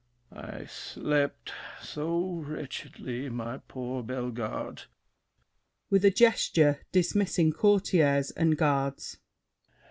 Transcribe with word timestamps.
I 0.33 0.65
slept 0.65 1.53
so 1.79 2.37
wretchedly, 2.39 3.29
my 3.29 3.59
poor 3.59 4.01
Bellegarde. 4.01 4.85
[With 5.91 6.03
a 6.03 6.09
gesture 6.09 6.79
dismissing 6.91 7.53
Courtiers 7.53 8.31
and 8.31 8.57
Guards. 8.57 9.17